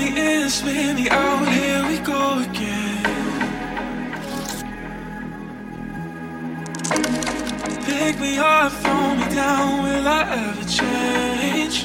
me 0.00 0.08
in, 0.16 0.48
spin 0.48 0.96
me 0.96 1.08
out, 1.10 1.46
here 1.48 1.82
we 1.88 1.98
go 1.98 2.22
again. 2.40 3.04
Pick 7.84 8.18
me 8.18 8.38
up, 8.38 8.72
throw 8.82 9.14
me 9.20 9.26
down, 9.34 9.82
will 9.84 10.08
I 10.08 10.22
ever 10.44 10.66
change? 10.78 11.76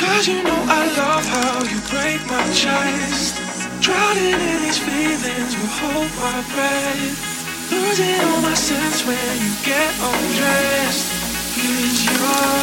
Cause 0.00 0.28
you 0.28 0.42
know 0.42 0.62
I 0.80 0.82
love 1.00 1.24
how 1.36 1.54
you 1.72 1.80
break 1.92 2.20
my 2.34 2.44
chest. 2.62 3.34
Drowning 3.80 4.40
in 4.52 4.58
these 4.64 4.80
feelings, 4.86 5.52
will 5.58 5.74
hold 5.80 6.10
my 6.24 6.38
breath. 6.52 7.70
Losing 7.72 8.20
all 8.28 8.42
my 8.42 8.54
sense 8.54 9.06
when 9.06 9.32
you 9.44 9.52
get 9.64 9.92
undressed. 10.08 11.06
you're. 12.06 12.59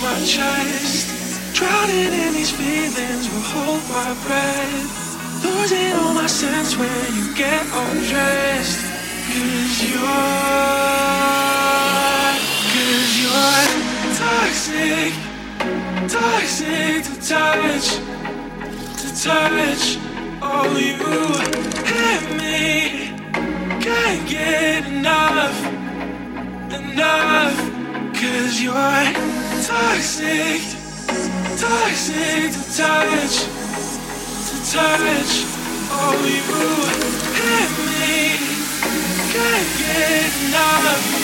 my 0.00 0.18
chest. 0.24 1.54
Drowning 1.54 2.12
in 2.12 2.32
these 2.32 2.50
feelings 2.50 3.28
will 3.30 3.46
hold 3.52 3.82
my 3.88 4.14
breath. 4.24 5.44
Losing 5.44 5.92
all 5.94 6.14
my 6.14 6.26
sense 6.26 6.76
when 6.76 7.14
you 7.14 7.34
get 7.34 7.62
undressed. 7.72 8.80
Cause 9.32 9.76
you're, 9.90 10.02
cause 12.72 13.12
you're 13.22 13.92
toxic, 14.18 15.12
toxic 16.08 17.04
to 17.06 17.14
touch, 17.28 17.86
to 19.00 19.08
touch. 19.22 19.84
Oh, 20.42 20.68
you 20.76 20.96
hit 21.92 22.22
me, 22.40 22.60
can't 23.80 24.28
get 24.28 24.86
enough, 24.86 25.56
enough. 26.72 27.56
Cause 28.14 28.60
you're 28.60 29.41
toxic, 29.66 30.60
toxic 31.56 32.50
to 32.50 32.62
touch, 32.76 33.34
to 34.48 34.56
touch. 34.72 35.32
Oh, 35.94 36.18
you 36.26 36.42
hit 37.38 37.70
me, 37.86 38.38
can't 39.32 39.68
get 39.78 40.48
enough. 40.48 41.21